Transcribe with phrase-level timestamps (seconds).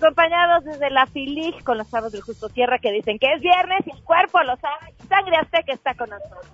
[0.00, 3.86] acompañados desde la FILIG con los sábados del Justo Tierra que dicen que es viernes
[3.86, 4.94] y el cuerpo lo sabe.
[5.08, 6.46] Sangre Azteca está con nosotros.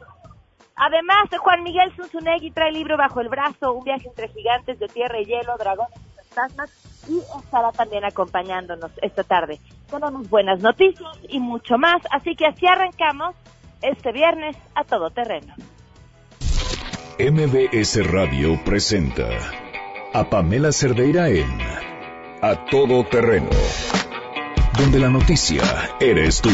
[0.77, 4.89] Además, Juan Miguel Zunzunegui trae el libro bajo el brazo, Un viaje entre gigantes de
[4.89, 6.71] tierra y hielo, dragones y fantasmas,
[7.09, 9.59] y estará también acompañándonos esta tarde.
[9.91, 13.35] Tenemos buenas noticias y mucho más, así que así arrancamos
[13.81, 15.55] este viernes a todo terreno.
[17.19, 19.29] MBS Radio presenta
[20.13, 21.96] a Pamela Cerdeira en
[22.49, 23.51] A Todo Terreno,
[24.79, 25.65] donde la noticia
[25.99, 26.49] eres tú.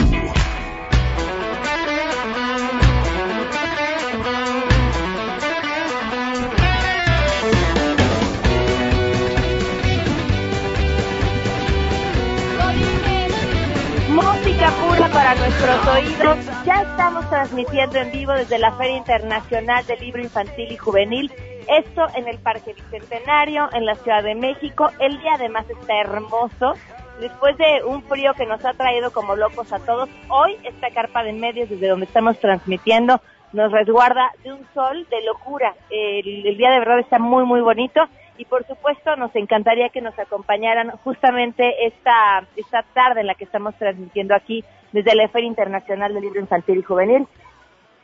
[14.09, 16.39] Música pura para nuestros oídos.
[16.65, 21.31] Ya estamos transmitiendo en vivo desde la Feria Internacional del Libro Infantil y Juvenil.
[21.69, 24.91] Esto en el Parque Bicentenario, en la Ciudad de México.
[24.99, 26.75] El día además está hermoso.
[27.21, 31.23] Después de un frío que nos ha traído como locos a todos, hoy esta carpa
[31.23, 33.21] de medios desde donde estamos transmitiendo
[33.53, 35.75] nos resguarda de un sol de locura.
[35.91, 38.01] El, día de verdad está muy, muy bonito
[38.39, 43.45] y por supuesto nos encantaría que nos acompañaran justamente esta, esta tarde en la que
[43.45, 47.27] estamos transmitiendo aquí desde la Feria Internacional del Libro Infantil y Juvenil.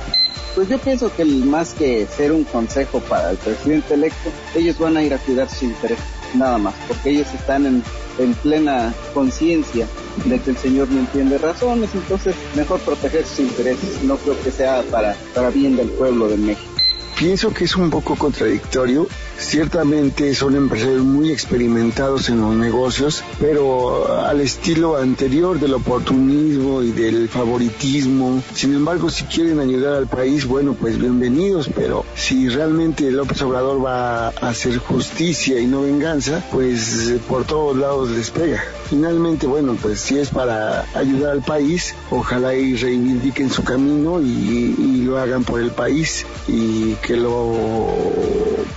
[0.54, 4.98] Pues yo pienso que más que ser un consejo para el presidente electo, ellos van
[4.98, 5.98] a ir a cuidar su interés,
[6.36, 7.84] nada más, porque ellos están en,
[8.24, 9.88] en plena conciencia
[10.26, 14.52] de que el señor no entiende razones, entonces mejor proteger sus intereses, no creo que
[14.52, 16.72] sea para, para bien del pueblo de México.
[17.18, 19.08] Pienso que es un poco contradictorio.
[19.42, 26.92] Ciertamente son empresarios muy experimentados en los negocios, pero al estilo anterior del oportunismo y
[26.92, 28.42] del favoritismo.
[28.54, 33.84] Sin embargo, si quieren ayudar al país, bueno, pues bienvenidos, pero si realmente López Obrador
[33.84, 38.64] va a hacer justicia y no venganza, pues por todos lados les pega.
[38.90, 44.76] Finalmente, bueno, pues si es para ayudar al país, ojalá y reivindiquen su camino y,
[44.78, 47.56] y lo hagan por el país y que lo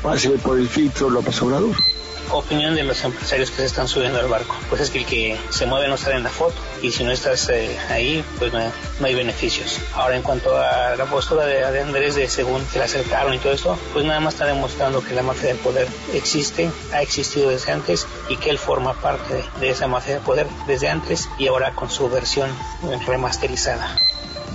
[0.03, 1.75] pase por el filtro López Obrador.
[2.31, 4.57] opinión de los empresarios que se están subiendo al barco.
[4.69, 7.13] Pues es que el que se mueve no sale en la foto y si no
[7.13, 8.61] estás eh, ahí, pues no,
[9.03, 9.79] hay beneficios.
[9.95, 13.39] Ahora, en cuanto a la postura de, de Andrés de según que la acercaron y
[13.39, 17.51] todo esto, pues nada más está demostrando que la mafia del poder existe, ha existido
[17.51, 21.29] desde antes y que él forma parte de, de esa mafia del poder desde antes
[21.39, 22.51] y ahora con su versión
[23.07, 23.97] remasterizada.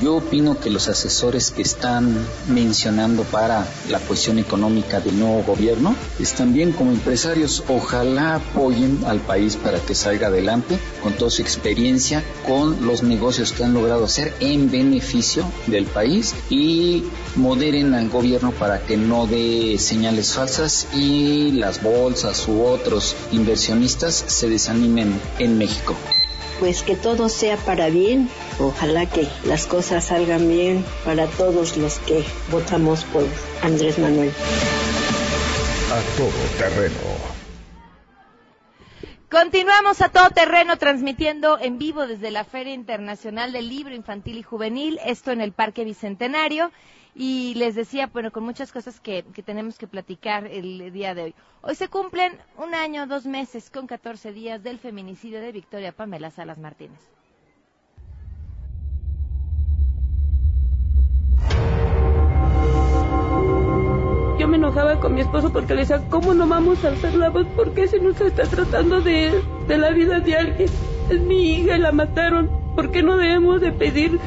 [0.02, 5.94] Yo opino que los asesores que están mencionando para la cuestión económica del nuevo gobierno
[6.20, 7.64] están bien como empresarios.
[7.68, 13.52] Ojalá apoyen al país para que salga adelante con toda su experiencia, con los negocios
[13.52, 17.04] que han logrado hacer en beneficio del país y
[17.36, 24.24] moderen al gobierno para que no dé señales falsas y las bolsas u otros inversionistas
[24.28, 25.94] se desanimen en México
[26.60, 28.30] pues que todo sea para bien.
[28.62, 33.24] Ojalá que las cosas salgan bien para todos los que votamos por
[33.64, 34.34] Andrés Manuel.
[35.94, 36.98] A todo terreno.
[39.32, 44.44] Continuamos a todo terreno transmitiendo en vivo desde la Feria Internacional del Libro Infantil y
[44.44, 46.70] Juvenil, esto en el Parque Bicentenario.
[47.16, 51.24] Y les decía, bueno, con muchas cosas que, que tenemos que platicar el día de
[51.24, 51.36] hoy.
[51.62, 56.30] Hoy se cumplen un año, dos meses, con 14 días del feminicidio de Victoria Pamela
[56.30, 57.00] Salas Martínez.
[64.50, 67.46] Me enojaba con mi esposo porque le decía, ¿cómo no vamos a alzar la voz?
[67.56, 70.70] ¿Por qué si no se está tratando de, de la vida de alguien?
[71.10, 72.50] Es mi hija y la mataron.
[72.76, 74.20] ¿Por qué no debemos de pedir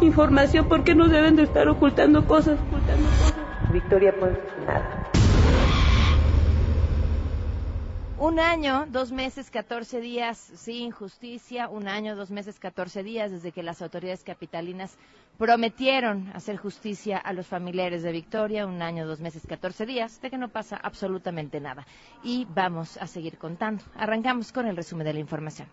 [0.00, 0.68] información?
[0.68, 2.58] ¿Por qué no deben de estar ocultando cosas?
[2.68, 3.72] Ocultando cosas?
[3.72, 4.32] Victoria, pues
[4.66, 5.08] nada.
[8.18, 13.50] Un año, dos meses, catorce días sin justicia, un año, dos meses, catorce días desde
[13.50, 14.96] que las autoridades capitalinas
[15.42, 20.30] prometieron hacer justicia a los familiares de Victoria, un año, dos meses, catorce días, de
[20.30, 21.84] que no pasa absolutamente nada.
[22.22, 23.82] Y vamos a seguir contando.
[23.96, 25.66] Arrancamos con el resumen de la información.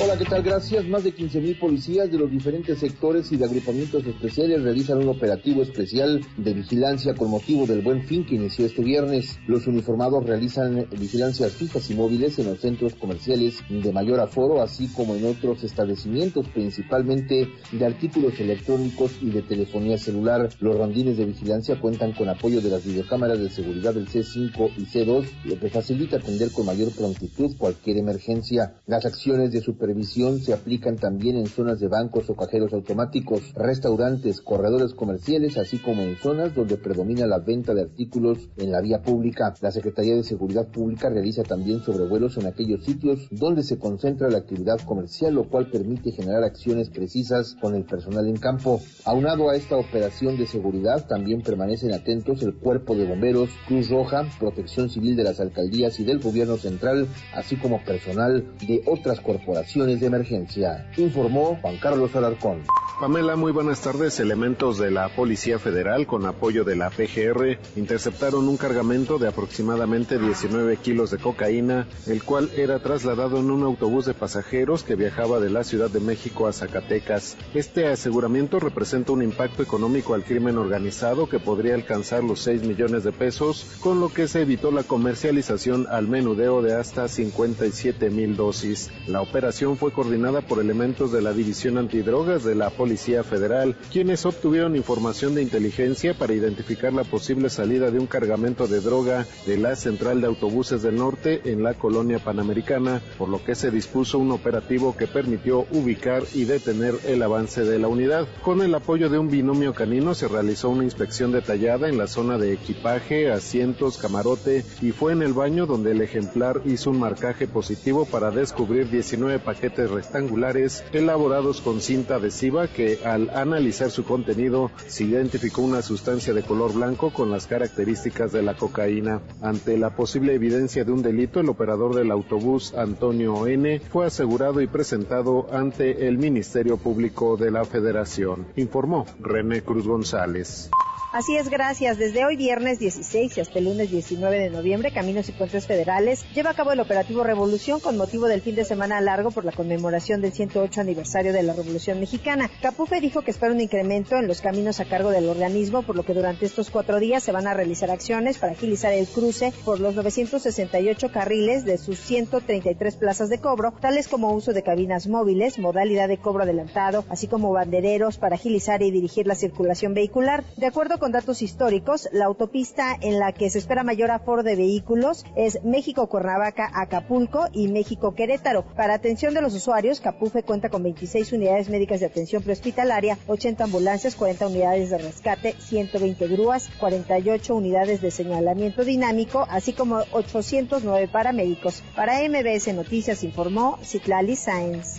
[0.00, 0.42] Hola, ¿qué tal?
[0.42, 0.86] Gracias.
[0.88, 5.62] Más de 15.000 policías de los diferentes sectores y de agrupamientos especiales realizan un operativo
[5.62, 9.38] especial de vigilancia con motivo del Buen Fin que inició este viernes.
[9.46, 14.88] Los uniformados realizan vigilancias fijas y móviles en los centros comerciales de mayor aforo, así
[14.88, 20.48] como en otros establecimientos, principalmente de artículos electrónicos y de telefonía celular.
[20.60, 24.86] Los rondines de vigilancia cuentan con apoyo de las videocámaras de seguridad del C5 y
[24.86, 28.74] C2, lo que facilita atender con mayor prontitud cualquier emergencia.
[28.86, 34.40] Las acciones de supervisión se aplican también en zonas de bancos o cajeros automáticos, restaurantes,
[34.40, 39.02] corredores comerciales, así como en zonas donde predomina la venta de artículos en la vía
[39.02, 39.54] pública.
[39.60, 44.38] La Secretaría de Seguridad Pública realiza también sobrevuelos en aquellos sitios donde se concentra la
[44.38, 48.80] actividad comercial, lo cual permite generar acciones precisas con el personal en campo.
[49.04, 54.28] Aunado a esta operación de seguridad, también permanecen atentos el Cuerpo de Bomberos, Cruz Roja,
[54.38, 59.71] Protección Civil de las alcaldías y del Gobierno Central, así como personal de otras corporaciones
[60.00, 62.62] de emergencia, informó Juan Carlos Alarcón.
[63.00, 64.20] Pamela, muy buenas tardes.
[64.20, 70.20] Elementos de la Policía Federal, con apoyo de la PGR, interceptaron un cargamento de aproximadamente
[70.20, 75.40] 19 kilos de cocaína, el cual era trasladado en un autobús de pasajeros que viajaba
[75.40, 77.36] de la Ciudad de México a Zacatecas.
[77.54, 83.02] Este aseguramiento representa un impacto económico al crimen organizado que podría alcanzar los 6 millones
[83.02, 88.36] de pesos, con lo que se evitó la comercialización al menudeo de hasta 57 mil
[88.36, 88.90] dosis.
[89.08, 94.26] La operación fue coordinada por elementos de la División Antidrogas de la Policía Federal, quienes
[94.26, 99.56] obtuvieron información de inteligencia para identificar la posible salida de un cargamento de droga de
[99.56, 104.18] la central de autobuses del norte en la colonia panamericana, por lo que se dispuso
[104.18, 108.28] un operativo que permitió ubicar y detener el avance de la unidad.
[108.42, 112.36] Con el apoyo de un binomio canino se realizó una inspección detallada en la zona
[112.36, 117.48] de equipaje, asientos, camarote y fue en el baño donde el ejemplar hizo un marcaje
[117.48, 124.70] positivo para descubrir 19 paquetes rectangulares elaborados con cinta adhesiva que al analizar su contenido
[124.86, 129.20] se identificó una sustancia de color blanco con las características de la cocaína.
[129.40, 134.60] Ante la posible evidencia de un delito, el operador del autobús Antonio N fue asegurado
[134.60, 140.70] y presentado ante el Ministerio Público de la Federación, informó René Cruz González.
[141.12, 141.98] Así es, gracias.
[141.98, 146.24] Desde hoy viernes 16 y hasta el lunes 19 de noviembre, Caminos y Puentes Federales
[146.34, 149.52] lleva a cabo el operativo Revolución con motivo del fin de semana largo por la
[149.52, 152.50] conmemoración del 108 aniversario de la Revolución Mexicana.
[152.62, 156.04] Capufe dijo que espera un incremento en los caminos a cargo del organismo, por lo
[156.04, 159.80] que durante estos cuatro días se van a realizar acciones para agilizar el cruce por
[159.80, 165.58] los 968 carriles de sus 133 plazas de cobro, tales como uso de cabinas móviles,
[165.58, 170.44] modalidad de cobro adelantado, así como bandereros para agilizar y dirigir la circulación vehicular.
[170.56, 174.54] De acuerdo con datos históricos, la autopista en la que se espera mayor aforo de
[174.54, 178.66] vehículos es México-Cuernavaca-Acapulco y México-Querétaro.
[178.76, 183.64] Para atención de los usuarios, Capufe cuenta con 26 unidades médicas de atención prehospitalaria, 80
[183.64, 191.08] ambulancias, 40 unidades de rescate, 120 grúas, 48 unidades de señalamiento dinámico, así como 809
[191.08, 191.82] paramédicos.
[191.96, 194.98] Para MBS Noticias informó Citlali Sáenz.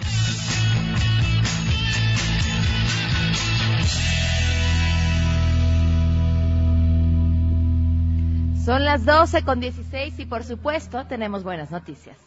[8.65, 12.17] Son las 12 con 16 y por supuesto tenemos buenas noticias.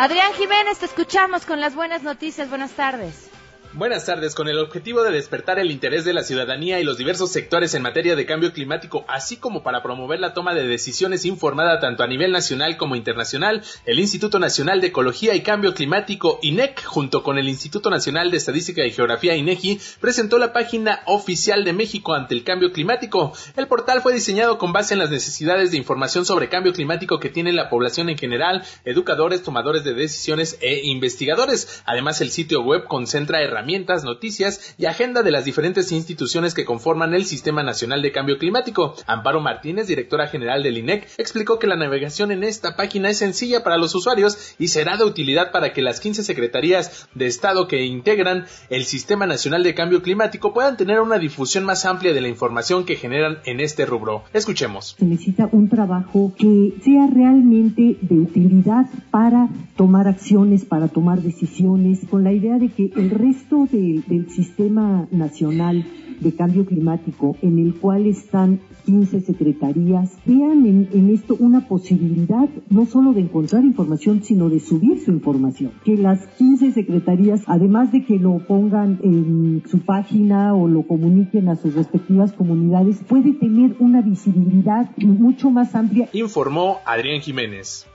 [0.00, 2.48] Adrián Jiménez, te escuchamos con las buenas noticias.
[2.48, 3.29] Buenas tardes.
[3.72, 4.34] Buenas tardes.
[4.34, 7.82] Con el objetivo de despertar el interés de la ciudadanía y los diversos sectores en
[7.82, 12.08] materia de cambio climático, así como para promover la toma de decisiones informada tanto a
[12.08, 17.38] nivel nacional como internacional, el Instituto Nacional de Ecología y Cambio Climático, INEC, junto con
[17.38, 22.34] el Instituto Nacional de Estadística y Geografía, INEGI, presentó la página oficial de México ante
[22.34, 23.32] el cambio climático.
[23.56, 27.30] El portal fue diseñado con base en las necesidades de información sobre cambio climático que
[27.30, 31.84] tiene la población en general, educadores, tomadores de decisiones e investigadores.
[31.86, 36.64] Además, el sitio web concentra herramientas herramientas, noticias y agenda de las diferentes instituciones que
[36.64, 38.94] conforman el Sistema Nacional de Cambio Climático.
[39.06, 43.62] Amparo Martínez, directora general del INEC, explicó que la navegación en esta página es sencilla
[43.62, 47.84] para los usuarios y será de utilidad para que las 15 secretarías de Estado que
[47.84, 52.28] integran el Sistema Nacional de Cambio Climático puedan tener una difusión más amplia de la
[52.28, 54.24] información que generan en este rubro.
[54.32, 54.96] Escuchemos.
[54.98, 62.00] Se necesita un trabajo que sea realmente de utilidad para tomar acciones, para tomar decisiones,
[62.08, 65.84] con la idea de que el resto del, sistema nacional
[66.20, 72.86] de cambio climático, en el cual están 15 secretarías, vean en, esto una posibilidad no
[72.86, 75.72] solo de encontrar información, sino de subir su información.
[75.84, 81.48] Que las 15 secretarías, además de que lo pongan en su página o lo comuniquen
[81.48, 86.08] a sus respectivas comunidades, puede tener una visibilidad mucho más amplia.
[86.12, 87.86] Informó Adrián Jiménez.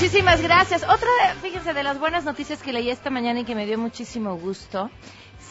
[0.00, 0.84] Muchísimas gracias.
[0.84, 1.08] Otra,
[1.42, 4.92] fíjense, de las buenas noticias que leí esta mañana y que me dio muchísimo gusto,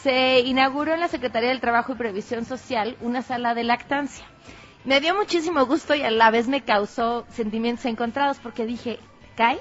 [0.02, 4.24] se inauguró en la Secretaría del Trabajo y Previsión Social una sala de lactancia.
[4.86, 8.98] Me dio muchísimo gusto y a la vez me causó sentimientos encontrados porque dije,
[9.36, 9.58] ¿cae?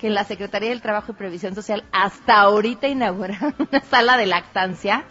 [0.00, 4.26] Que en la Secretaría del Trabajo y Previsión Social hasta ahorita inauguraron una sala de
[4.26, 5.04] lactancia.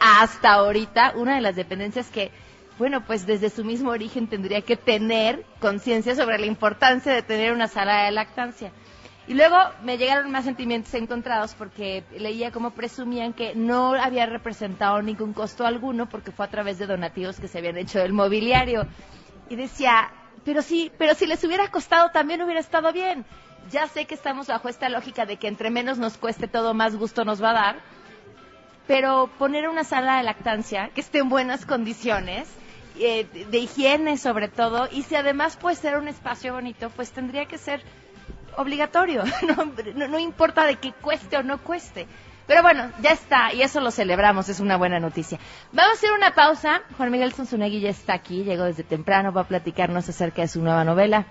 [0.00, 2.30] Hasta ahorita, una de las dependencias que
[2.78, 7.52] bueno, pues desde su mismo origen tendría que tener conciencia sobre la importancia de tener
[7.52, 8.72] una sala de lactancia.
[9.28, 15.00] Y luego me llegaron más sentimientos encontrados porque leía cómo presumían que no había representado
[15.00, 18.86] ningún costo alguno porque fue a través de donativos que se habían hecho del mobiliario.
[19.48, 20.10] Y decía,
[20.44, 23.24] pero sí, pero si les hubiera costado también hubiera estado bien.
[23.70, 26.96] Ya sé que estamos bajo esta lógica de que entre menos nos cueste todo, más
[26.96, 27.76] gusto nos va a dar.
[28.86, 32.48] Pero poner una sala de lactancia que esté en buenas condiciones
[32.98, 37.46] eh, de higiene sobre todo, y si además puede ser un espacio bonito, pues tendría
[37.46, 37.82] que ser
[38.56, 39.24] obligatorio,
[39.96, 42.06] no, no, importa de que cueste o no cueste.
[42.46, 45.38] Pero bueno, ya está, y eso lo celebramos, es una buena noticia.
[45.72, 46.82] Vamos a hacer una pausa.
[46.96, 50.60] Juan Miguel Sonsunegui ya está aquí, llegó desde temprano, va a platicarnos acerca de su
[50.60, 51.26] nueva novela,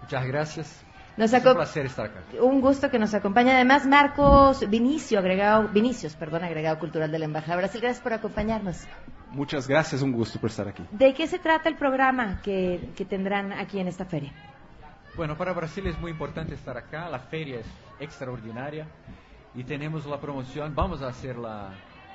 [0.01, 0.84] Muchas gracias.
[1.17, 2.22] Es un placer estar acá.
[2.41, 3.51] Un gusto que nos acompañe.
[3.51, 7.82] Además, Marcos Vinicio, agregado, Vinicius, perdón, agregado cultural de la Embajada de Brasil.
[7.82, 8.86] Gracias por acompañarnos.
[9.32, 10.84] Muchas gracias, un gusto por estar aquí.
[10.91, 14.32] ¿De qué se trata el programa que, que tendrán aquí en esta feria?
[15.15, 17.67] Bueno, para Brasil es muy importante estar acá, la feria es
[18.00, 18.88] extraordinaria
[19.53, 21.72] y tenemos la promoción, vamos a hacer la,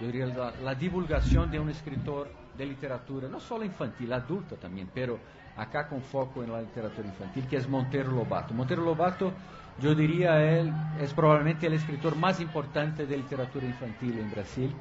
[0.06, 5.18] diría, la, divulgación de un escritor de literatura, no solo infantil, adulta también, pero
[5.56, 8.54] acá con foco en la literatura infantil, que es Montero Lobato.
[8.54, 9.32] Montero Lobato,
[9.80, 14.72] yo diría, él es probablemente el escritor más importante de literatura infantil en Brasil.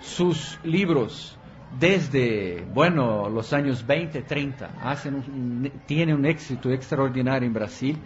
[0.00, 1.38] Sus libros
[1.78, 7.98] desde, bueno, los años 20, 30, hacen tiene un éxito extraordinario en Brasil.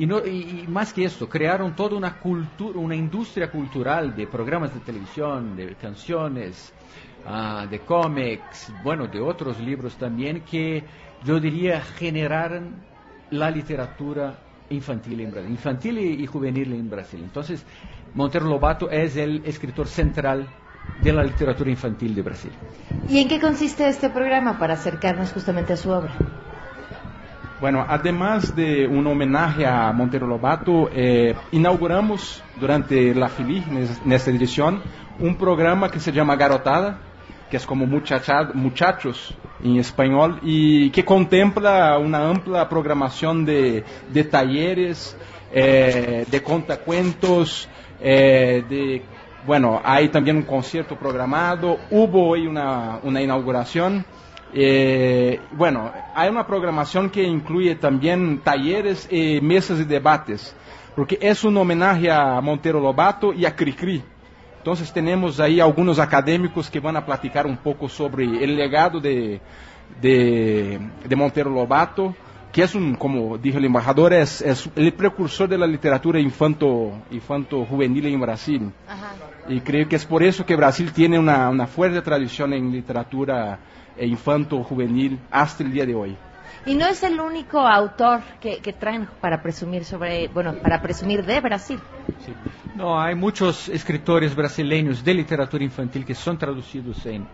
[0.00, 4.72] Y, no, y, más que esto, crearon toda una cultura, una industria cultural de programas
[4.72, 6.72] de televisión, de canciones,
[7.24, 10.86] ah, de cómics, bueno, de otros libros también, que
[11.20, 12.86] yo diría generaron
[13.30, 14.24] la literatura
[14.68, 17.20] infantil en Brasil, infantil y, y juvenil en Brasil.
[17.24, 17.66] Entonces,
[18.12, 20.48] Monteiro Lobato es el escritor central
[20.94, 22.52] de la literatura infantil de Brasil.
[23.08, 26.14] ¿Y en qué consiste este programa para acercarnos justamente a su obra?
[27.60, 33.64] Bueno, además de un homenaje a Monteiro Lobato, eh, inauguramos durante la FILI,
[34.04, 34.80] en esta edición,
[35.18, 37.00] un programa que se llama Garotada,
[37.50, 39.34] que es como muchachos
[39.64, 43.84] en español y que contempla una amplia programación de,
[44.30, 45.16] talleres,
[45.52, 47.68] eh, de contacuentos,
[48.00, 49.02] eh, de
[49.44, 54.04] bueno, hay también un concierto programado, hubo hoy una inauguración.
[54.52, 60.54] Eh, bueno, hay una programación que incluye también talleres y mesas de debates,
[60.96, 64.02] porque es un homenaje a Montero Lobato y a Cricri.
[64.58, 69.40] Entonces tenemos ahí algunos académicos que van a platicar un poco sobre el legado de,
[70.00, 72.14] de, de Montero Lobato,
[72.52, 76.92] que es un, como dijo el embajador, es, es el precursor de la literatura infanto,
[77.10, 78.72] infanto juvenil en Brasil.
[78.88, 79.14] Ajá.
[79.48, 83.58] Y creo que es por eso que Brasil tiene una, una fuerte tradición en literatura
[83.98, 86.16] eh, infanto juvenil hasta el día de hoy.
[86.66, 91.24] Y no es el único autor que, que traen para presumir sobre, bueno, para presumir
[91.24, 91.78] de Brasil.
[92.24, 92.32] Sí.
[92.74, 97.26] No, hay muchos escritores brasileños de literatura infantil que son traducidos en,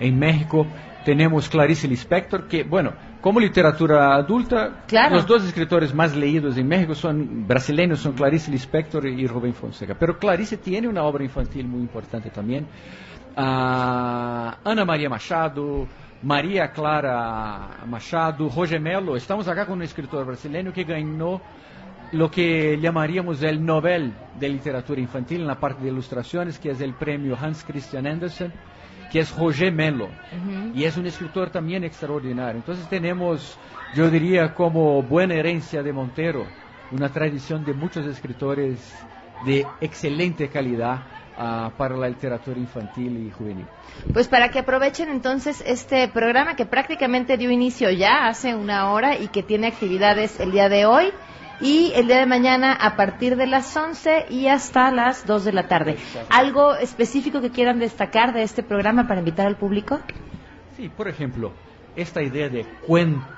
[0.00, 0.66] en México.
[1.04, 5.16] Tenemos Clarice Lispector, que, bueno, como literatura adulta, Claro.
[5.16, 9.96] los dos escritores más leídos en México son brasileños, son Clarice Lispector y Rubén Fonseca.
[9.98, 12.66] Pero Clarice tiene una obra infantil muy importante también.
[13.36, 15.86] Ah, Ana María Machado,
[16.22, 19.16] María Clara Machado, Roger Melo.
[19.16, 21.40] Estamos acá con un escritor brasileño que ganó
[22.12, 26.80] lo que llamaríamos el Nobel de Literatura Infantil en la parte de ilustraciones, que es
[26.80, 28.52] el premio Hans Christian Andersen,
[29.12, 30.08] que es Roger Melo.
[30.74, 32.56] Y es un escritor también extraordinario.
[32.56, 33.56] Entonces tenemos,
[33.94, 36.46] yo diría, como buena herencia de Montero,
[36.90, 38.92] una tradición de muchos escritores
[39.44, 41.02] de excelente calidad
[41.76, 43.66] para la literatura infantil y juvenil.
[44.12, 49.16] Pues para que aprovechen entonces este programa que prácticamente dio inicio ya hace una hora
[49.18, 51.12] y que tiene actividades el día de hoy
[51.60, 55.52] y el día de mañana a partir de las 11 y hasta las 2 de
[55.52, 55.96] la tarde.
[56.28, 60.00] ¿Algo específico que quieran destacar de este programa para invitar al público?
[60.76, 61.52] Sí, por ejemplo,
[61.96, 63.37] esta idea de cuento.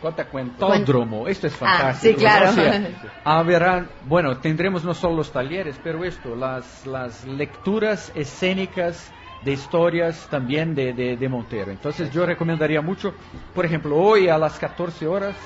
[0.00, 2.18] Cuentódromo, esto es Ah, fantástico.
[2.18, 2.46] sí, claro.
[2.46, 2.50] ¿no?
[2.52, 2.80] O sea,
[3.24, 10.28] habrá- bueno, tendremos no solo los talleres, pero esto, las, las lecturas escénicas de historias
[10.28, 11.70] también de, de, de Montero.
[11.70, 13.14] Entonces yo recomendaría mucho,
[13.54, 15.36] por ejemplo, hoy a las 14 horas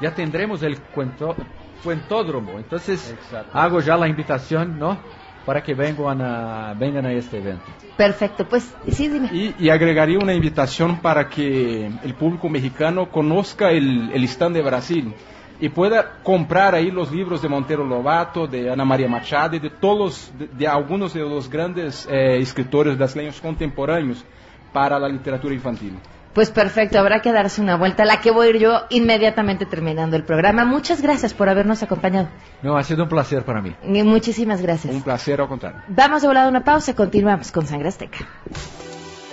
[0.00, 1.36] ya tendremos el cuento,
[1.82, 2.58] cuentódromo.
[2.58, 3.14] Entonces
[3.52, 5.17] hago ya la invitación, ¿no?
[5.48, 7.64] Para que vengan a, vengan a este evento.
[7.96, 9.30] Perfecto, pues sí, dime.
[9.32, 14.60] Y, y agregaría una invitación para que el público mexicano conozca el, el stand de
[14.60, 15.14] Brasil
[15.58, 19.70] y pueda comprar ahí los libros de Montero Lobato, de Ana María Machado y de
[19.70, 24.22] todos, de, de algunos de los grandes eh, escritores brasileños contemporáneos
[24.70, 25.94] para la literatura infantil.
[26.38, 29.66] Pues perfecto, habrá que darse una vuelta, a la que voy a ir yo inmediatamente
[29.66, 30.64] terminando el programa.
[30.64, 32.28] Muchas gracias por habernos acompañado.
[32.62, 33.74] No, ha sido un placer para mí.
[33.82, 34.94] Y muchísimas gracias.
[34.94, 35.82] Un placer al contrario.
[35.88, 38.18] Vamos de volada a una pausa y continuamos con Sangre Azteca.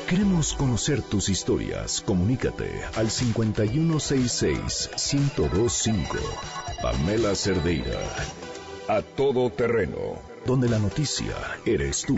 [0.10, 2.02] Queremos conocer tus historias.
[2.02, 6.08] Comunícate al 5166-1025.
[6.82, 8.00] Pamela Cerdeira.
[8.90, 10.16] A todo terreno.
[10.44, 11.36] Donde la noticia
[11.68, 12.18] eres tú.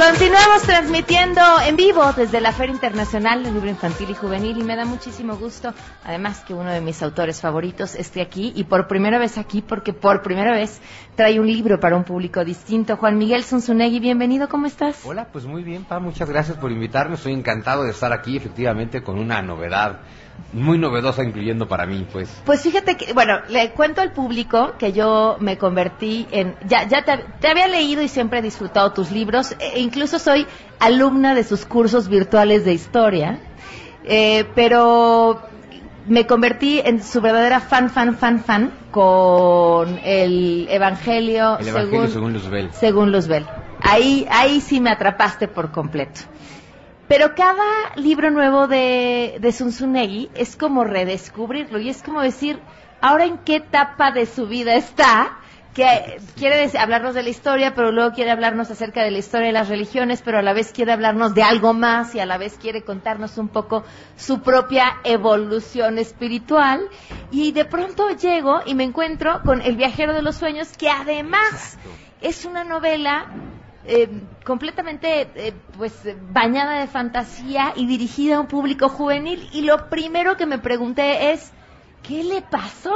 [0.00, 4.74] Continuamos transmitiendo en vivo desde la Feria Internacional del Libro Infantil y Juvenil y me
[4.74, 9.18] da muchísimo gusto, además que uno de mis autores favoritos esté aquí y por primera
[9.18, 10.80] vez aquí porque por primera vez
[11.16, 12.96] trae un libro para un público distinto.
[12.96, 15.04] Juan Miguel Zunzunegui, bienvenido, ¿cómo estás?
[15.04, 17.16] Hola, pues muy bien, Pa, muchas gracias por invitarme.
[17.16, 20.00] Estoy encantado de estar aquí, efectivamente, con una novedad
[20.52, 22.42] muy novedosa, incluyendo para mí, pues.
[22.44, 27.04] Pues fíjate que, bueno, le cuento al público que yo me convertí en, ya, ya
[27.04, 30.46] te, te había leído y siempre he disfrutado tus libros, e incluso soy
[30.78, 33.40] alumna de sus cursos virtuales de historia,
[34.04, 35.40] eh, pero
[36.06, 42.32] me convertí en su verdadera fan, fan, fan, fan con el Evangelio, El Evangelio según
[42.32, 42.70] Luzbel.
[42.72, 43.46] según Luzbel.
[43.82, 46.22] Ahí, ahí sí me atrapaste por completo.
[47.10, 47.64] Pero cada
[47.96, 52.60] libro nuevo de, de Zunzunegui es como redescubrirlo y es como decir,
[53.00, 55.36] ahora en qué etapa de su vida está,
[55.74, 59.48] que quiere decir- hablarnos de la historia, pero luego quiere hablarnos acerca de la historia
[59.48, 62.38] de las religiones, pero a la vez quiere hablarnos de algo más y a la
[62.38, 63.82] vez quiere contarnos un poco
[64.16, 66.88] su propia evolución espiritual.
[67.32, 71.76] Y de pronto llego y me encuentro con El viajero de los sueños, que además
[72.20, 73.26] es una novela
[73.84, 74.08] eh,
[74.44, 75.94] completamente eh, pues
[76.32, 81.32] bañada de fantasía y dirigida a un público juvenil y lo primero que me pregunté
[81.32, 81.52] es
[82.02, 82.94] ¿qué le pasó?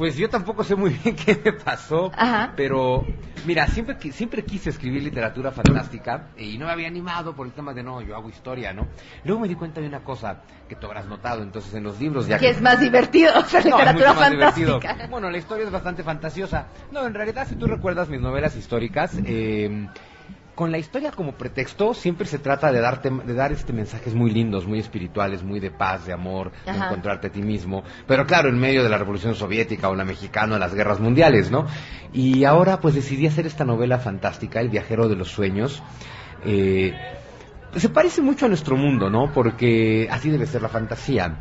[0.00, 2.10] Pues yo tampoco sé muy bien qué me pasó,
[2.56, 3.04] pero
[3.44, 7.74] mira, siempre siempre quise escribir literatura fantástica y no me había animado por el tema
[7.74, 8.86] de no, yo hago historia, ¿no?
[9.24, 12.26] Luego me di cuenta de una cosa que tú habrás notado, entonces en los libros
[12.26, 15.06] ya que, es más divertido hacer literatura fantástica.
[15.10, 16.68] Bueno, la historia es bastante fantasiosa.
[16.90, 19.86] No, en realidad si tú recuerdas mis novelas históricas, eh,
[20.60, 24.30] con la historia como pretexto siempre se trata de darte de dar este mensajes muy
[24.30, 28.50] lindos, muy espirituales, muy de paz, de amor, de encontrarte a ti mismo, pero claro,
[28.50, 31.64] en medio de la Revolución Soviética o la mexicana, las guerras mundiales, ¿no?
[32.12, 35.82] Y ahora pues decidí hacer esta novela fantástica, El viajero de los sueños.
[36.44, 36.92] Eh,
[37.76, 39.32] se parece mucho a nuestro mundo, ¿no?
[39.32, 41.38] Porque así debe ser la fantasía.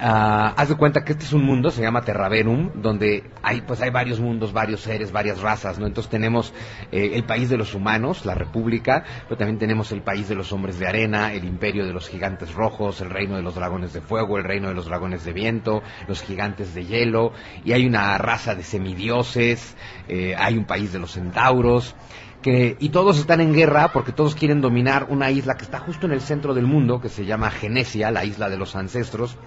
[0.00, 3.80] Uh, haz de cuenta que este es un mundo, se llama Terraverum, donde hay, pues
[3.80, 5.86] hay varios mundos, varios seres, varias razas, ¿no?
[5.86, 6.52] Entonces tenemos
[6.90, 10.52] eh, el país de los humanos, la república, pero también tenemos el país de los
[10.52, 14.00] hombres de arena, el imperio de los gigantes rojos, el reino de los dragones de
[14.00, 17.32] fuego, el reino de los dragones de viento, los gigantes de hielo,
[17.64, 19.76] y hay una raza de semidioses,
[20.08, 21.94] eh, hay un país de los centauros,
[22.42, 26.06] que, y todos están en guerra porque todos quieren dominar una isla que está justo
[26.06, 29.38] en el centro del mundo, que se llama Genesia, la isla de los ancestros,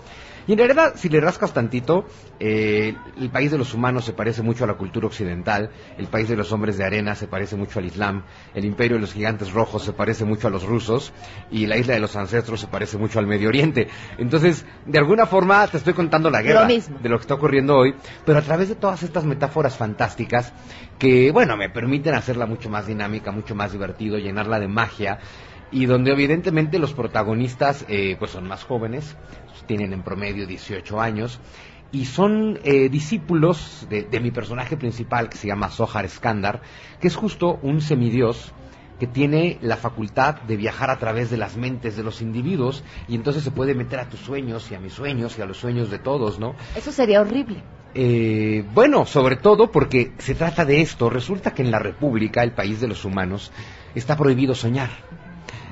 [0.48, 2.06] y en realidad, si le rascas tantito,
[2.40, 6.30] eh, el país de los humanos se parece mucho a la cultura occidental, el país
[6.30, 8.24] de los hombres de arena se parece mucho al Islam,
[8.56, 11.12] el imperio de los gigantes rojos se parece mucho a los rusos
[11.52, 13.90] y la isla de los ancestros se parece mucho al Medio Oriente.
[14.18, 17.96] Entonces, de alguna forma te estoy contando la guerra de lo que está ocurriendo hoy,
[18.26, 20.54] pero a través de todas estas metáforas fantásticas
[20.98, 25.20] que, bueno, me permiten hacerla mucho más dinámica, mucho más divertido, llenarla de magia
[25.72, 29.16] y donde evidentemente los protagonistas eh, pues son más jóvenes,
[29.68, 31.40] tienen en promedio 18 años
[31.92, 36.62] y son eh, discípulos de, mi personaje principal que se llama Zohar Skandar,
[37.00, 38.54] que es justo un semidios
[39.00, 43.16] que tiene la facultad de viajar a través de las mentes de los individuos y
[43.16, 45.92] entonces se puede meter a tus sueños y a mis sueños y a los sueños
[45.92, 46.56] de todos, ¿no?
[46.76, 47.62] Eso sería horrible.
[47.94, 51.10] Eh, bueno, sobre todo porque se trata de esto.
[51.10, 53.52] Resulta que en la República, el país de los humanos,
[53.94, 54.90] está prohibido soñar.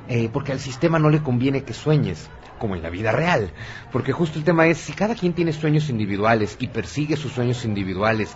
[0.08, 3.52] Eh, porque al sistema no le conviene que sueñes como en la vida real.
[3.92, 7.66] Porque justo el tema es, si cada quien tiene sueños individuales y persigue sus sueños
[7.66, 8.36] individuales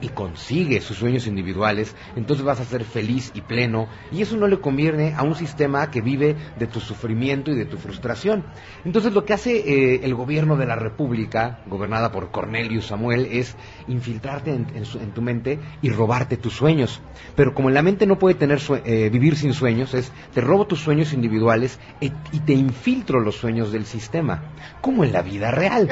[0.00, 3.88] y consigue sus sueños individuales, entonces vas a ser feliz y pleno.
[4.12, 7.66] Y eso no le conviene a un sistema que vive de tu sufrimiento y de
[7.66, 8.44] tu frustración.
[8.84, 13.56] Entonces lo que hace eh, el gobierno de la República, gobernada por Cornelius Samuel, es
[13.88, 17.00] infiltrarte en, tu mente y robarte tus sueños.
[17.36, 20.66] Pero como en la mente no puede tener eh, vivir sin sueños, es te robo
[20.66, 22.10] tus sueños individuales y,
[22.40, 25.88] te infiltro los sueños del sistema, como en la vida real.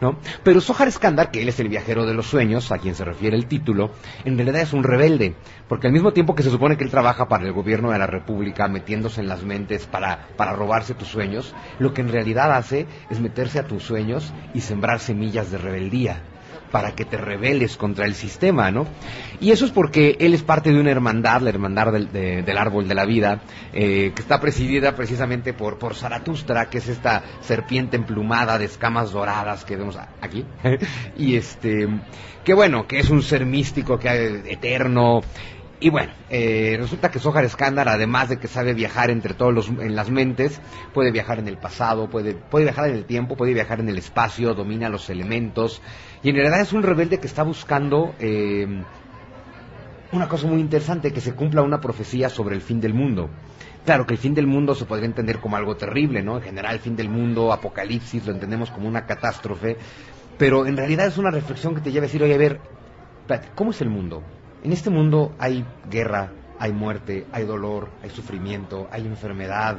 [0.00, 0.18] ¿no?
[0.42, 3.36] Pero Sohar Skandar, que él es el viajero de los sueños, a quien se refiere
[3.36, 3.90] el título,
[4.24, 5.34] en realidad es un rebelde,
[5.68, 8.06] porque al mismo tiempo que se supone que él trabaja para el gobierno de la
[8.06, 12.86] República, metiéndose en las mentes para, para robarse tus sueños, lo que en realidad hace
[13.10, 16.22] es meterse a tus sueños y sembrar semillas de rebeldía
[16.72, 18.86] para que te rebeles contra el sistema, ¿no?
[19.40, 22.94] Y eso es porque él es parte de una hermandad, la hermandad del, árbol de
[22.94, 28.58] la vida, eh, que está presidida precisamente por, por Zaratustra, que es esta serpiente emplumada
[28.58, 30.44] de escamas doradas que vemos aquí,
[31.16, 31.86] y este,
[32.42, 35.20] que bueno, que es un ser místico, que eterno,
[35.82, 39.68] y bueno, eh, resulta que Sohar Escándar, además de que sabe viajar entre todos los,
[39.68, 40.60] en las mentes,
[40.94, 43.98] puede viajar en el pasado, puede, puede viajar en el tiempo, puede viajar en el
[43.98, 45.82] espacio, domina los elementos,
[46.22, 48.84] y en realidad es un rebelde que está buscando eh,
[50.12, 53.28] una cosa muy interesante, que se cumpla una profecía sobre el fin del mundo.
[53.84, 56.36] Claro que el fin del mundo se podría entender como algo terrible, ¿no?
[56.36, 59.76] En general, el fin del mundo, apocalipsis, lo entendemos como una catástrofe,
[60.38, 62.60] pero en realidad es una reflexión que te lleva a decir, oye, a ver,
[63.56, 64.22] ¿cómo es el mundo?
[64.62, 69.78] En este mundo hay guerra, hay muerte, hay dolor, hay sufrimiento, hay enfermedad.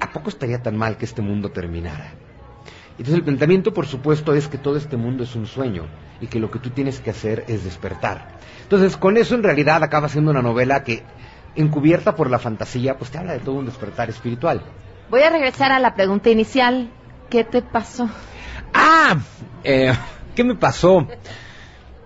[0.00, 2.12] ¿A poco estaría tan mal que este mundo terminara?
[2.92, 5.84] Entonces el pensamiento, por supuesto, es que todo este mundo es un sueño
[6.20, 8.38] y que lo que tú tienes que hacer es despertar.
[8.62, 11.02] Entonces, con eso en realidad acaba siendo una novela que,
[11.56, 14.62] encubierta por la fantasía, pues te habla de todo un despertar espiritual.
[15.10, 16.90] Voy a regresar a la pregunta inicial.
[17.30, 18.08] ¿Qué te pasó?
[18.72, 19.16] Ah,
[19.64, 19.92] eh,
[20.34, 21.06] ¿qué me pasó?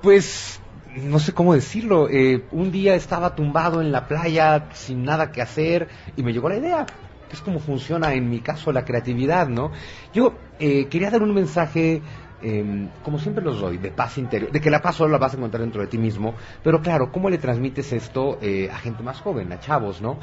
[0.00, 0.59] Pues
[1.04, 5.42] no sé cómo decirlo, eh, un día estaba tumbado en la playa sin nada que
[5.42, 6.86] hacer y me llegó la idea,
[7.28, 9.70] que es como funciona en mi caso la creatividad, ¿no?
[10.12, 12.02] Yo eh, quería dar un mensaje,
[12.42, 15.34] em, como siempre los doy, de paz interior, de que la paz solo la vas
[15.34, 19.02] a encontrar dentro de ti mismo, pero claro, ¿cómo le transmites esto eh, a gente
[19.02, 20.18] más joven, a chavos, ¿no?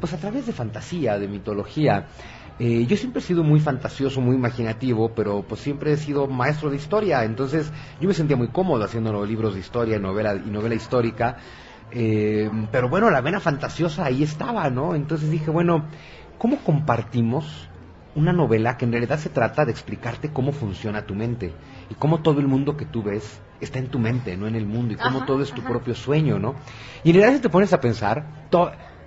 [0.00, 2.06] pues a través de fantasía, de mitología.
[2.58, 6.70] Eh, yo siempre he sido muy fantasioso, muy imaginativo, pero pues siempre he sido maestro
[6.70, 10.74] de historia, entonces yo me sentía muy cómodo haciendo libros de historia novela, y novela
[10.74, 11.36] histórica,
[11.92, 14.96] eh, pero bueno, la vena fantasiosa ahí estaba, ¿no?
[14.96, 15.86] Entonces dije, bueno,
[16.38, 17.68] ¿cómo compartimos
[18.16, 21.52] una novela que en realidad se trata de explicarte cómo funciona tu mente
[21.88, 24.66] y cómo todo el mundo que tú ves está en tu mente, no en el
[24.66, 26.56] mundo, y cómo todo es tu propio sueño, ¿no?
[27.04, 28.48] Y en realidad si te pones a pensar,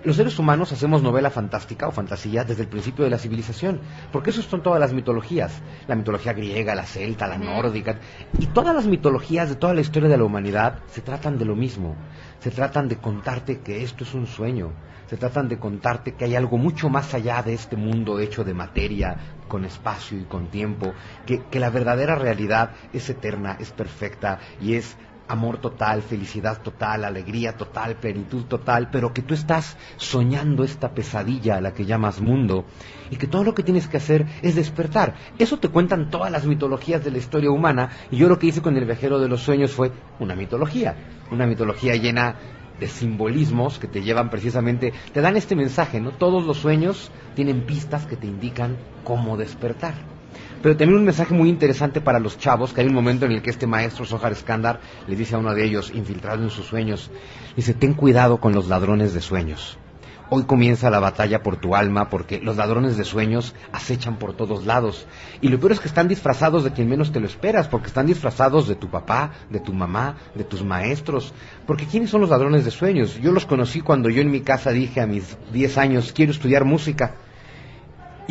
[0.04, 3.80] los seres humanos hacemos novela fantástica o fantasía desde el principio de la civilización,
[4.12, 8.00] porque eso son todas las mitologías, la mitología griega, la celta, la nórdica,
[8.40, 11.56] y todas las mitologías de toda la historia de la humanidad se tratan de lo
[11.56, 11.96] mismo,
[12.40, 14.72] se tratan de contarte que esto es un sueño,
[15.08, 18.54] se tratan de contarte que hay algo mucho más allá de este mundo hecho de
[18.54, 20.94] materia, con espacio y con tiempo,
[21.26, 24.96] que, que la verdadera realidad es eterna, es perfecta y es
[25.32, 31.56] amor total, felicidad total, alegría total, plenitud total, pero que tú estás soñando esta pesadilla
[31.56, 32.66] a la que llamas mundo
[33.10, 35.16] y que todo lo que tienes que hacer es despertar.
[35.40, 38.62] Eso te cuentan todas las mitologías de la historia humana y yo lo que hice
[38.62, 40.96] con el viajero de los sueños fue una mitología,
[41.32, 42.36] una mitología llena
[42.80, 46.12] de simbolismos que te llevan precisamente, te dan este mensaje, ¿no?
[46.12, 50.11] Todos los sueños tienen pistas que te indican cómo despertar
[50.62, 53.42] pero también un mensaje muy interesante para los chavos, que hay un momento en el
[53.42, 57.10] que este maestro Sohar Skandar le dice a uno de ellos, infiltrado en sus sueños,
[57.56, 59.78] dice, ten cuidado con los ladrones de sueños.
[60.34, 64.66] Hoy comienza la batalla por tu alma porque los ladrones de sueños acechan por todos
[64.66, 65.06] lados.
[65.42, 68.06] Y lo peor es que están disfrazados de quien menos te lo esperas, porque están
[68.06, 71.34] disfrazados de tu papá, de tu mamá, de tus maestros.
[71.68, 73.20] Porque ¿quiénes son los ladrones de sueños?
[73.20, 76.64] Yo los conocí cuando yo en mi casa dije a mis 10 años, quiero estudiar
[76.64, 77.16] música.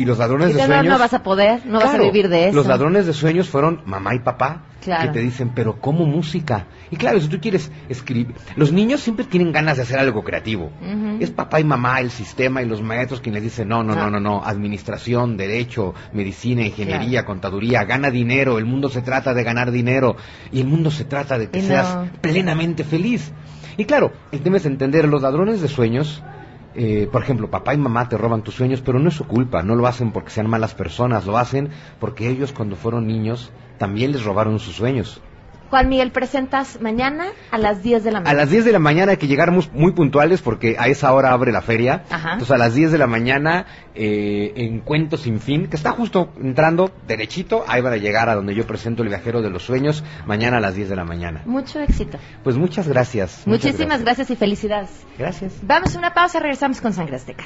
[0.01, 0.85] Y los ladrones de sueños.
[0.85, 2.55] No vas a poder, no vas a vivir de eso.
[2.55, 4.63] Los ladrones de sueños fueron mamá y papá.
[4.81, 6.65] Que te dicen, pero ¿cómo música?
[6.89, 8.33] Y claro, si tú quieres escribir.
[8.55, 10.71] Los niños siempre tienen ganas de hacer algo creativo.
[11.19, 14.19] Es papá y mamá, el sistema y los maestros quienes dicen, no, no, no, no,
[14.19, 14.43] no.
[14.43, 17.83] Administración, derecho, medicina, ingeniería, contaduría.
[17.83, 18.57] Gana dinero.
[18.57, 20.15] El mundo se trata de ganar dinero.
[20.51, 23.31] Y el mundo se trata de que seas plenamente feliz.
[23.77, 26.23] Y claro, el tema es entender, los ladrones de sueños
[26.75, 29.63] eh, por ejemplo, papá y mamá te roban tus sueños, pero no es su culpa,
[29.63, 34.11] no lo hacen porque sean malas personas, lo hacen porque ellos cuando fueron niños también
[34.11, 35.21] les robaron sus sueños.
[35.71, 38.29] Juan Miguel, presentas mañana a las 10 de la mañana.
[38.29, 41.31] A las 10 de la mañana hay que llegar muy, puntuales porque a esa hora
[41.31, 42.03] abre la feria.
[42.11, 46.33] Entonces a las 10 de la mañana eh, en Cuento Sin Fin, que está justo
[46.41, 50.03] entrando derechito, ahí van a llegar a donde yo presento El Viajero de los Sueños,
[50.25, 51.41] mañana a las 10 de la mañana.
[51.45, 52.17] Mucho éxito.
[52.43, 53.43] Pues muchas gracias.
[53.45, 54.29] Muchísimas gracias.
[54.29, 54.89] y felicidades.
[55.17, 55.53] Gracias.
[55.61, 57.45] Vamos a una pausa, regresamos con Sangre Azteca.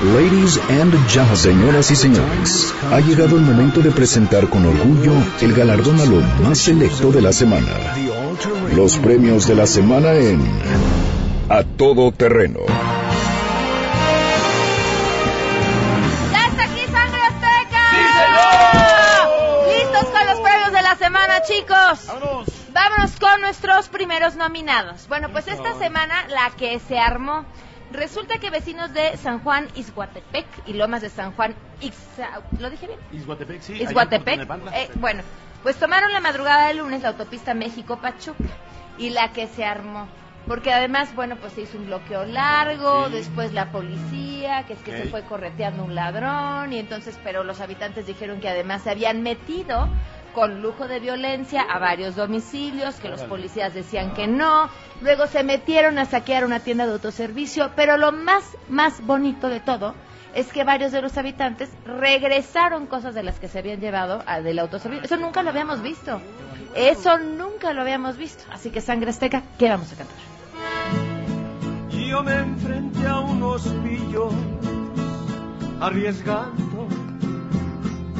[0.00, 5.52] Ladies and gentlemen, señoras y señores, ha llegado el momento de presentar con orgullo el
[5.52, 7.66] galardón a lo más selecto de la semana.
[8.76, 10.40] Los premios de la semana en
[11.48, 12.60] a todo terreno.
[16.30, 17.84] ¡Ya está aquí Sangre Azteca!
[19.66, 22.06] ¡Listos con los premios de la semana, chicos!
[22.06, 22.46] ¡Vámonos!
[22.72, 25.08] Vámonos con nuestros primeros nominados.
[25.08, 27.44] Bueno, pues esta semana la que se armó.
[27.90, 31.54] Resulta que vecinos de San Juan Izguatepec y Lomas de San Juan
[32.58, 32.98] ¿Lo dije bien?
[33.12, 33.74] Izguatepec, sí.
[33.74, 34.40] Izguatepec.
[34.74, 35.22] Eh, bueno,
[35.62, 38.44] pues tomaron la madrugada del lunes la autopista México-Pachuca
[38.98, 40.08] y la que se armó
[40.48, 44.96] porque además, bueno, pues se hizo un bloqueo largo, después la policía, que es que
[44.96, 49.22] se fue correteando un ladrón, y entonces, pero los habitantes dijeron que además se habían
[49.22, 49.88] metido
[50.38, 54.70] con lujo de violencia a varios domicilios, que los policías decían que no,
[55.00, 59.58] luego se metieron a saquear una tienda de autoservicio, pero lo más, más bonito de
[59.58, 59.96] todo
[60.36, 64.40] es que varios de los habitantes regresaron cosas de las que se habían llevado a,
[64.40, 65.06] del autoservicio.
[65.06, 66.20] Eso nunca lo habíamos visto.
[66.76, 68.44] Eso nunca lo habíamos visto.
[68.52, 70.16] Así que sangre azteca, ¿qué vamos a cantar?
[72.08, 74.32] yo me enfrenté a unos pillos
[75.80, 76.86] arriesgando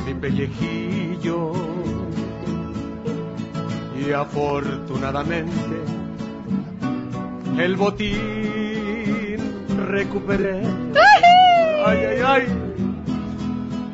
[0.05, 1.78] mi pellejillo
[4.01, 5.53] y afortunadamente
[7.59, 9.39] el botín
[9.89, 10.63] recuperé.
[11.85, 12.47] Ay, ay, ay,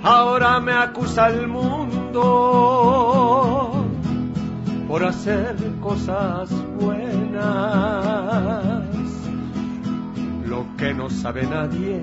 [0.03, 2.25] ahora me acusa el mundo
[4.89, 8.05] por hacer cosas buenas
[10.47, 12.01] lo que no sabe nadie,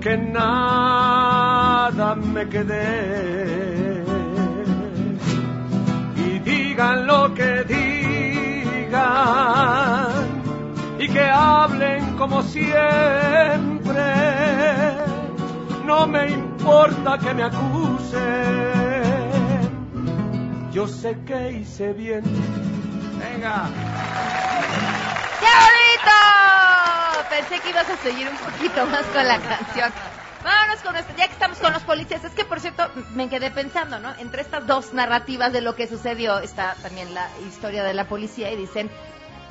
[0.00, 3.95] que nada me quedé.
[6.76, 8.92] Digan lo que digan,
[10.98, 12.74] y que hablen como siempre,
[15.86, 18.76] no me importa que me acusen
[20.76, 22.22] yo sé que hice bien.
[23.18, 23.70] Venga.
[25.40, 26.18] ¡Qué bonito!
[27.30, 29.90] Pensé que ibas a seguir un poquito más con la canción.
[30.44, 32.24] Vámonos con esto, ya que estamos con los policías.
[32.24, 34.14] Es que, por cierto, me quedé pensando, ¿no?
[34.18, 38.50] Entre estas dos narrativas de lo que sucedió está también la historia de la policía
[38.52, 38.90] y dicen,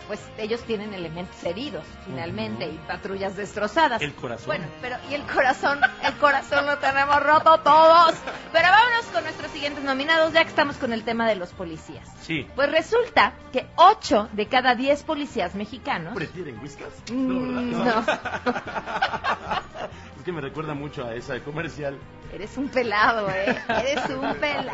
[0.08, 4.02] pues ellos tienen elementos heridos, finalmente, y patrullas destrozadas.
[4.02, 4.48] El corazón.
[4.48, 8.16] Bueno, pero y el corazón, el corazón lo tenemos roto todos.
[8.52, 12.08] Pero vámonos con nuestros siguientes nominados, ya que estamos con el tema de los policías.
[12.22, 12.48] Sí.
[12.56, 16.14] Pues resulta que 8 de cada 10 policías mexicanos...
[16.14, 16.94] ¿Prefieren whiskas?
[17.12, 18.20] Mm, ¿verdad?
[18.46, 19.86] no.
[20.26, 22.00] es que me recuerda mucho a esa de comercial.
[22.34, 23.56] Eres un pelado, ¿eh?
[23.68, 24.72] Eres un pelado.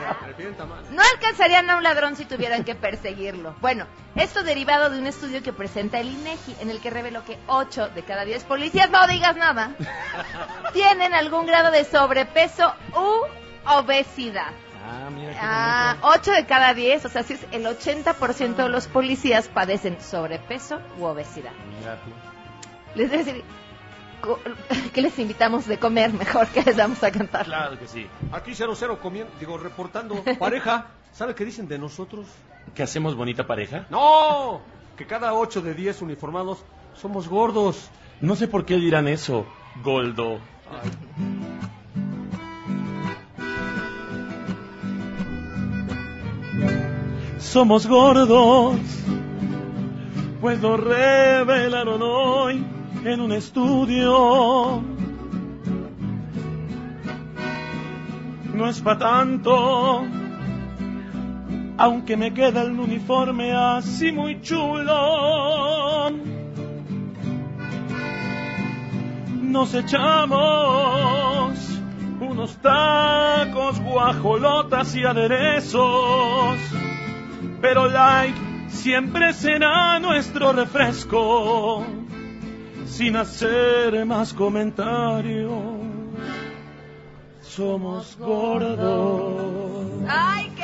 [0.91, 3.53] No alcanzarían a un ladrón si tuvieran que perseguirlo.
[3.59, 3.85] Bueno,
[4.15, 7.89] esto derivado de un estudio que presenta el INEGI, en el que reveló que 8
[7.89, 9.75] de cada 10 policías, no digas nada,
[10.73, 14.53] tienen algún grado de sobrepeso u obesidad.
[14.89, 18.87] Ah, mira Ah, 8 de cada 10, o sea, si es el 80% de los
[18.87, 21.51] policías padecen sobrepeso u obesidad.
[21.77, 22.11] Mira tú.
[22.95, 23.43] Les voy a decir,
[24.93, 27.45] ¿qué les invitamos de comer mejor que les vamos a cantar?
[27.45, 28.07] Claro que sí.
[28.31, 30.23] Aquí 00 comiendo, digo, reportando.
[30.39, 32.27] Pareja, ¿sabe qué dicen de nosotros?
[32.75, 33.85] ¿Que hacemos bonita pareja?
[33.89, 34.61] No,
[34.97, 36.59] que cada 8 de 10 uniformados
[36.95, 37.89] somos gordos.
[38.19, 39.45] No sé por qué dirán eso,
[39.83, 40.39] Goldo.
[47.39, 48.79] Somos gordos,
[50.39, 52.70] pues lo revelaron hoy
[53.03, 54.81] en un estudio.
[58.53, 60.03] No es pa' tanto,
[61.77, 66.11] aunque me queda el uniforme así muy chulo.
[69.41, 71.01] Nos echamos
[72.19, 76.57] unos tacos, guajolotas y aderezos,
[77.61, 81.83] pero like siempre será nuestro refresco,
[82.91, 85.51] sin hacer más comentarios.
[87.41, 89.83] Somos gordos.
[90.07, 90.63] ¡Ay, qué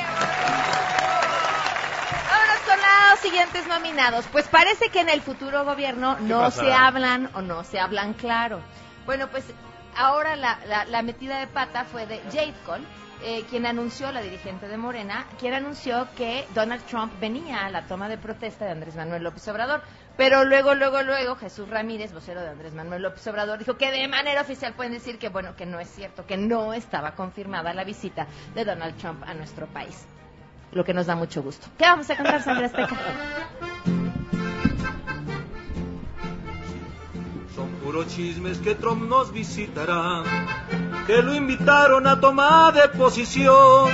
[2.30, 2.76] Vámonos con
[3.10, 4.24] los siguientes nominados.
[4.32, 8.60] Pues parece que en el futuro gobierno no se hablan o no se hablan claro.
[9.06, 9.44] Bueno, pues
[9.96, 12.84] ahora la, la- la metida de pata fue de Jade Cole,
[13.22, 17.86] eh, quien anunció, la dirigente de Morena, quien anunció que Donald Trump venía a la
[17.86, 19.82] toma de protesta de Andrés Manuel López Obrador.
[20.16, 24.08] Pero luego, luego, luego, Jesús Ramírez, vocero de Andrés Manuel López Obrador, dijo que de
[24.08, 27.84] manera oficial pueden decir que, bueno, que no es cierto, que no estaba confirmada la
[27.84, 30.06] visita de Donald Trump a nuestro país.
[30.72, 31.68] Lo que nos da mucho gusto.
[31.78, 32.96] ¿Qué vamos a cantar, Sandra Azteca?
[37.54, 40.22] Son puros chismes que Trump nos visitará,
[41.08, 43.90] que lo invitaron a tomar de posición.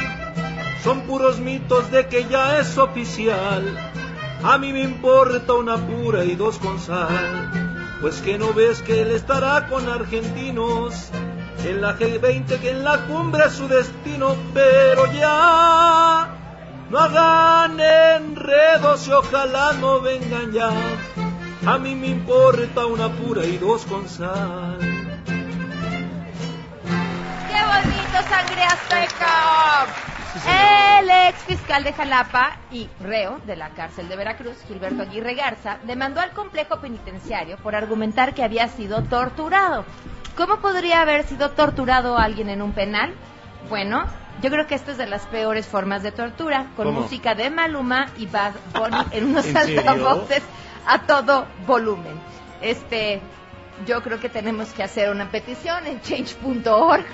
[0.83, 3.63] Son puros mitos de que ya es oficial.
[4.43, 7.89] A mí me importa una pura y dos con sal.
[8.01, 11.11] Pues que no ves que él estará con argentinos
[11.65, 16.35] en la G20 que en la cumbre es su destino, pero ya
[16.91, 20.73] no hagan enredos y ojalá no vengan ya.
[21.65, 25.04] A mí me importa una pura y dos con sal.
[27.65, 29.87] ¡Qué bonito, sangre azteca!
[30.99, 35.79] El ex fiscal de Jalapa y reo de la cárcel de Veracruz, Gilberto Aguirre Garza,
[35.85, 39.87] demandó al complejo penitenciario por argumentar que había sido torturado.
[40.37, 43.15] ¿Cómo podría haber sido torturado alguien en un penal?
[43.71, 44.05] Bueno,
[44.43, 47.01] yo creo que esta es de las peores formas de tortura, con ¿Cómo?
[47.01, 50.43] música de Maluma y Bad Bunny en unos ¿En altavoces
[50.87, 52.21] a todo volumen.
[52.61, 53.23] Este,
[53.87, 57.05] yo creo que tenemos que hacer una petición en change.org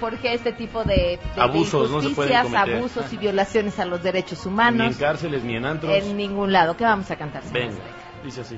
[0.00, 4.02] porque este tipo de, de- Abusos no se pueden injusticias, abusos y violaciones a los
[4.02, 5.92] derechos Ni en humanos cárceles ni en antros.
[5.92, 6.76] en ningún lado.
[6.76, 7.42] ¿Qué vamos a cantar?
[7.52, 7.76] Venga,
[8.24, 8.56] dice así.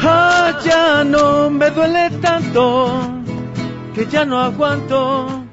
[0.00, 3.10] Ah, ya no me duele tanto,
[3.94, 5.44] que ya no aguanto,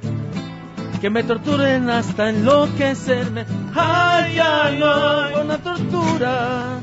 [1.00, 3.44] que me torturen hasta enloquecerme.
[3.74, 6.78] Ah, ya no con la tortura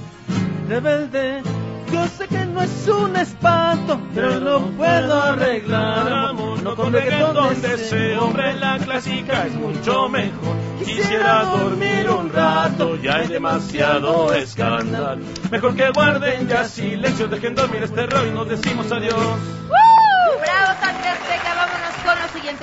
[0.73, 1.43] rebelde.
[1.91, 6.63] Yo sé que no es un espanto, pero no puedo arreglar amor.
[6.63, 10.55] No con reggaetón donde ese hombre la clásica es mucho mejor.
[10.83, 15.23] Quisiera dormir un rato, ya hay demasiado escándalo.
[15.51, 19.13] Mejor que guarden ya silencio, dejen dormir este rollo y nos decimos adiós.
[19.13, 20.39] ¡Woo!
[20.41, 20.79] ¡Bravo,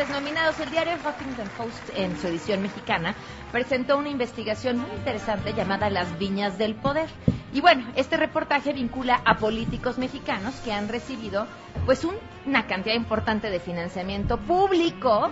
[0.00, 0.58] siguientes nominados.
[0.60, 3.14] El diario Huffington Post, en su edición mexicana,
[3.52, 7.08] presentó una investigación muy interesante llamada Las Viñas del Poder.
[7.52, 11.46] Y bueno, este reportaje vincula a políticos mexicanos que han recibido
[11.84, 12.14] pues un-
[12.46, 15.30] una cantidad importante de financiamiento público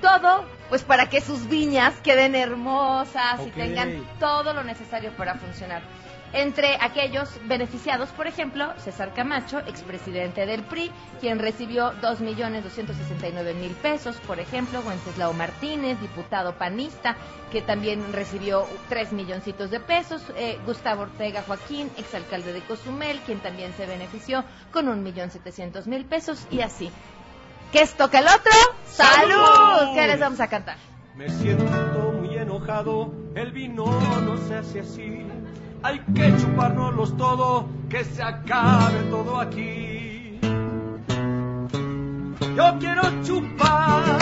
[0.00, 3.88] Todo, pues para que sus viñas queden hermosas y tengan
[4.20, 5.82] todo lo necesario para funcionar.
[6.32, 14.38] Entre aquellos beneficiados, por ejemplo, César Camacho, expresidente del PRI, quien recibió 2.269.000 pesos, por
[14.38, 17.16] ejemplo, Wenceslao Martínez, diputado panista,
[17.50, 23.40] que también recibió 3 milloncitos de pesos, eh, Gustavo Ortega Joaquín, exalcalde de Cozumel, quien
[23.40, 26.90] también se benefició con 1.700.000 pesos, y así.
[27.72, 28.52] ¿Qué es toca el otro?
[28.86, 29.94] ¡Salud!
[29.94, 30.76] ¿Qué les vamos a cantar?
[31.16, 33.86] Me siento muy enojado, el vino
[34.20, 35.37] no se hace así.
[35.82, 40.38] Hay que chupárnoslos todo, que se acabe todo aquí.
[42.56, 44.18] Yo quiero chupar,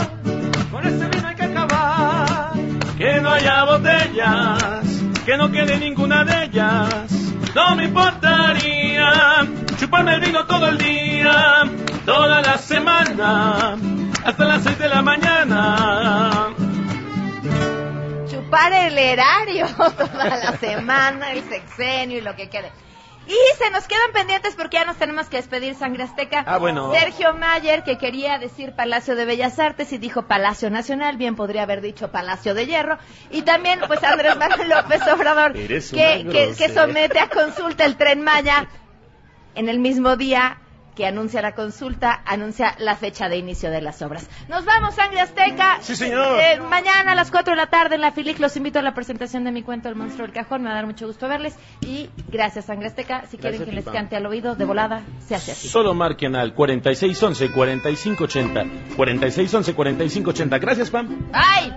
[0.71, 2.53] con ese vino hay que acabar.
[2.99, 7.11] Que no haya botellas, que no quede ninguna de ellas.
[7.55, 9.47] No me importaría
[9.79, 11.65] chuparme el vino todo el día,
[12.05, 13.77] toda la semana,
[14.25, 15.26] hasta las seis de la mañana.
[18.99, 22.73] Erario toda la semana, el sexenio y lo que quede.
[23.27, 26.45] Y se nos quedan pendientes porque ya nos tenemos que despedir, Sangre Azteca.
[26.47, 26.93] Ah, bueno.
[26.93, 31.65] Sergio Mayer, que quería decir Palacio de Bellas Artes y dijo Palacio Nacional, bien podría
[31.65, 32.99] haber dicho Palacio de Hierro.
[33.33, 38.69] Y también, pues, Andrés Manuel López Obrador, que, que, somete a consulta el Tren Maya
[39.57, 40.59] en el mismo día
[40.97, 44.29] que anuncia la consulta, anuncia la fecha de inicio de las obras.
[44.49, 45.79] Nos vamos, Sangre Azteca.
[45.83, 46.41] Sí, señor.
[46.41, 48.95] Eh, mañana a las 4 de la tarde en la FILIC los invito a la
[48.95, 50.63] presentación de mi cuento El monstruo del cajón.
[50.63, 51.55] Me va a dar mucho gusto verles.
[51.83, 53.27] Y gracias, Sangre Azteca.
[53.31, 55.69] Si quieren que les cante al oído de volada, se hace así.
[55.69, 58.97] Solo marquen al 4611-4580.
[58.97, 60.61] 4611-4580.
[60.61, 61.29] Gracias, Pam.
[61.33, 61.73] ¡Ay!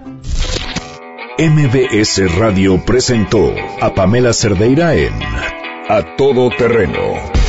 [1.38, 5.14] MBS Radio presentó a Pamela Cerdeira en
[5.90, 7.49] A Todo Terreno.